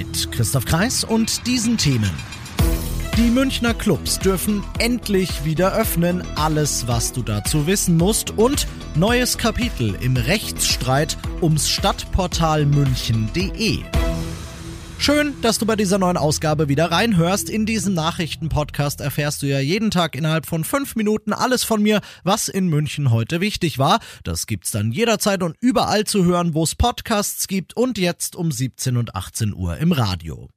[0.00, 2.10] Mit Christoph Kreis und diesen Themen.
[3.18, 6.22] Die Münchner Clubs dürfen endlich wieder öffnen.
[6.36, 8.30] Alles, was du dazu wissen musst.
[8.30, 13.80] Und neues Kapitel im Rechtsstreit ums Stadtportal München.de.
[15.02, 17.48] Schön, dass du bei dieser neuen Ausgabe wieder reinhörst.
[17.48, 22.02] In diesem Nachrichtenpodcast erfährst du ja jeden Tag innerhalb von fünf Minuten alles von mir,
[22.22, 24.00] was in München heute wichtig war.
[24.24, 28.52] Das gibt's dann jederzeit und überall zu hören, wo es Podcasts gibt und jetzt um
[28.52, 30.50] 17 und 18 Uhr im Radio.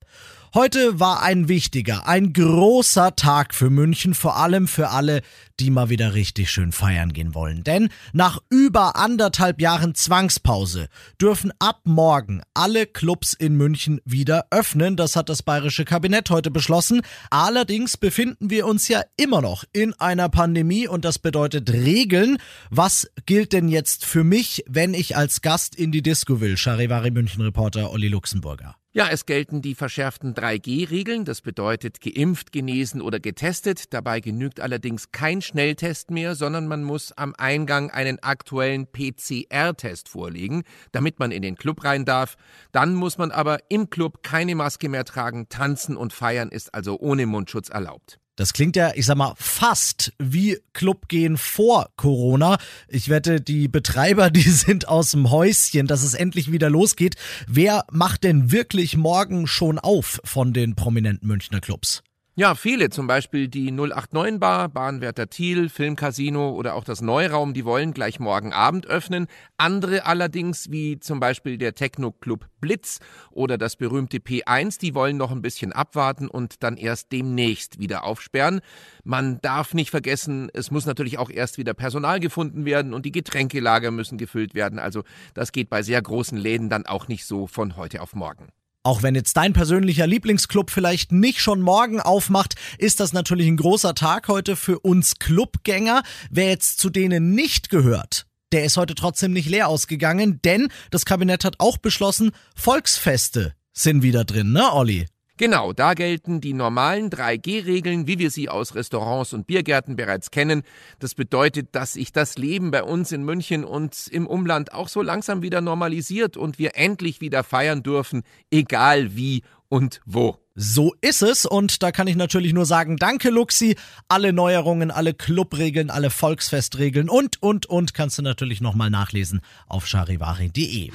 [0.56, 5.24] Heute war ein wichtiger, ein großer Tag für München, vor allem für alle,
[5.60, 7.64] die mal wieder richtig schön feiern gehen wollen.
[7.64, 14.96] Denn nach über anderthalb Jahren Zwangspause dürfen ab morgen alle Clubs in München wieder öffnen.
[14.96, 17.02] Das hat das bayerische Kabinett heute beschlossen.
[17.32, 22.38] Allerdings befinden wir uns ja immer noch in einer Pandemie und das bedeutet Regeln.
[22.70, 26.58] Was gilt denn jetzt für mich, wenn ich als Gast in die Disco will?
[26.58, 28.76] Charivari München Reporter Olli Luxemburger.
[28.96, 31.26] Ja, es gelten die verschärften 3G-Regeln.
[31.26, 33.92] Das bedeutet geimpft, genesen oder getestet.
[33.92, 40.62] Dabei genügt allerdings kein Schnelltest mehr, sondern man muss am Eingang einen aktuellen PCR-Test vorlegen,
[40.92, 42.36] damit man in den Club rein darf.
[42.72, 45.50] Dann muss man aber im Club keine Maske mehr tragen.
[45.50, 48.20] Tanzen und feiern ist also ohne Mundschutz erlaubt.
[48.36, 52.58] Das klingt ja, ich sag mal, fast wie Clubgehen vor Corona.
[52.88, 57.16] Ich wette, die Betreiber, die sind aus dem Häuschen, dass es endlich wieder losgeht.
[57.48, 62.04] Wer macht denn wirklich morgen schon auf von den prominenten Münchner Clubs?
[62.36, 67.64] Ja, viele, zum Beispiel die 089 Bar, Bahnwärter Thiel, Filmcasino oder auch das Neuraum, die
[67.64, 69.28] wollen gleich morgen Abend öffnen.
[69.58, 73.00] Andere allerdings, wie zum Beispiel der Techno-Club Blitz
[73.30, 78.04] oder das berühmte P1, die wollen noch ein bisschen abwarten und dann erst demnächst wieder
[78.04, 78.62] aufsperren.
[79.04, 83.12] Man darf nicht vergessen, es muss natürlich auch erst wieder Personal gefunden werden und die
[83.12, 84.80] Getränkelager müssen gefüllt werden.
[84.80, 85.04] Also
[85.36, 88.48] das geht bei sehr großen Läden dann auch nicht so von heute auf morgen.
[88.86, 93.56] Auch wenn jetzt dein persönlicher Lieblingsclub vielleicht nicht schon morgen aufmacht, ist das natürlich ein
[93.56, 96.04] großer Tag heute für uns Clubgänger.
[96.30, 101.06] Wer jetzt zu denen nicht gehört, der ist heute trotzdem nicht leer ausgegangen, denn das
[101.06, 105.08] Kabinett hat auch beschlossen, Volksfeste sind wieder drin, ne, Olli?
[105.38, 110.62] Genau, da gelten die normalen 3G-Regeln, wie wir sie aus Restaurants und Biergärten bereits kennen.
[111.00, 115.02] Das bedeutet, dass sich das Leben bei uns in München und im Umland auch so
[115.02, 120.38] langsam wieder normalisiert und wir endlich wieder feiern dürfen, egal wie und wo.
[120.54, 123.76] So ist es und da kann ich natürlich nur sagen, danke Luxi.
[124.08, 129.88] Alle Neuerungen, alle Clubregeln, alle Volksfestregeln und, und, und kannst du natürlich nochmal nachlesen auf
[129.88, 130.92] charivari.de.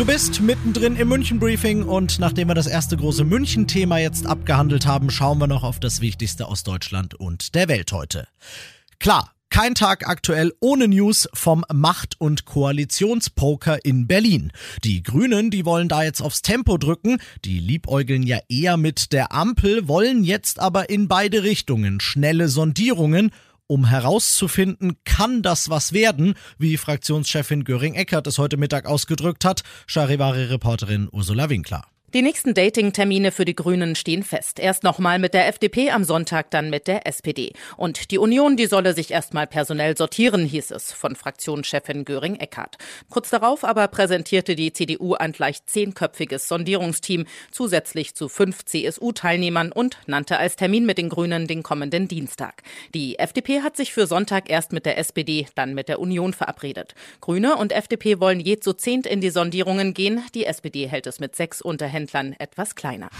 [0.00, 5.10] Du bist mittendrin im München-Briefing und nachdem wir das erste große München-Thema jetzt abgehandelt haben,
[5.10, 8.26] schauen wir noch auf das Wichtigste aus Deutschland und der Welt heute.
[8.98, 14.52] Klar, kein Tag aktuell ohne News vom Macht- und Koalitionspoker in Berlin.
[14.84, 19.34] Die Grünen, die wollen da jetzt aufs Tempo drücken, die liebäugeln ja eher mit der
[19.34, 23.32] Ampel, wollen jetzt aber in beide Richtungen schnelle Sondierungen
[23.70, 31.08] um herauszufinden, kann das was werden, wie Fraktionschefin Göring-Eckert es heute Mittag ausgedrückt hat, Charivari-Reporterin
[31.12, 31.84] Ursula Winkler.
[32.12, 34.58] Die nächsten Dating-Termine für die Grünen stehen fest.
[34.58, 37.52] Erst nochmal mit der FDP, am Sonntag dann mit der SPD.
[37.76, 42.78] Und die Union, die solle sich erstmal personell sortieren, hieß es von Fraktionschefin Göring-Eckardt.
[43.10, 49.98] Kurz darauf aber präsentierte die CDU ein gleich zehnköpfiges Sondierungsteam, zusätzlich zu fünf CSU-Teilnehmern und
[50.06, 52.64] nannte als Termin mit den Grünen den kommenden Dienstag.
[52.92, 56.96] Die FDP hat sich für Sonntag erst mit der SPD, dann mit der Union verabredet.
[57.20, 60.24] Grüne und FDP wollen je zu zehnt in die Sondierungen gehen.
[60.34, 63.10] Die SPD hält es mit sechs Unterhändlern Händlern etwas kleiner.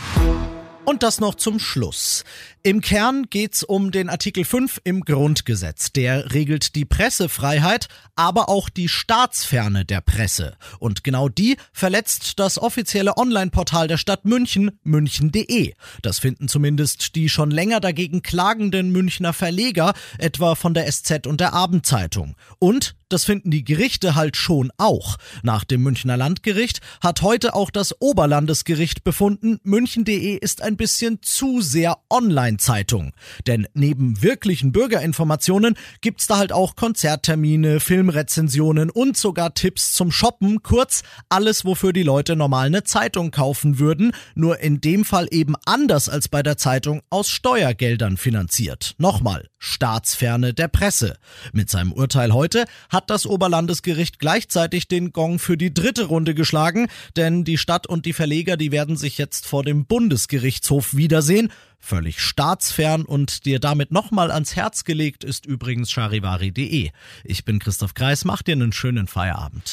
[0.87, 2.25] Und das noch zum Schluss.
[2.63, 5.93] Im Kern geht's um den Artikel 5 im Grundgesetz.
[5.93, 7.87] Der regelt die Pressefreiheit,
[8.17, 10.57] aber auch die Staatsferne der Presse.
[10.79, 15.75] Und genau die verletzt das offizielle Online-Portal der Stadt München, münchen.de.
[16.03, 21.41] Das finden zumindest die schon länger dagegen klagenden Münchner Verleger, etwa von der SZ und
[21.41, 22.35] der Abendzeitung.
[22.59, 25.17] Und das finden die Gerichte halt schon auch.
[25.43, 31.61] Nach dem Münchner Landgericht hat heute auch das Oberlandesgericht befunden, münchen.de ist ein bisschen zu
[31.61, 33.13] sehr Online-Zeitung.
[33.47, 40.63] Denn neben wirklichen Bürgerinformationen gibt's da halt auch Konzerttermine, Filmrezensionen und sogar Tipps zum Shoppen.
[40.63, 45.55] Kurz alles, wofür die Leute normal eine Zeitung kaufen würden, nur in dem Fall eben
[45.67, 48.95] anders als bei der Zeitung aus Steuergeldern finanziert.
[48.99, 51.17] Nochmal, Staatsferne der Presse.
[51.53, 52.65] Mit seinem Urteil heute
[53.01, 58.05] hat das Oberlandesgericht gleichzeitig den Gong für die dritte Runde geschlagen, denn die Stadt und
[58.05, 61.51] die Verleger, die werden sich jetzt vor dem Bundesgerichtshof wiedersehen
[61.83, 66.91] Völlig staatsfern und dir damit nochmal ans Herz gelegt ist übrigens charivari.de.
[67.25, 69.73] Ich bin Christoph Kreis, mach dir einen schönen Feierabend.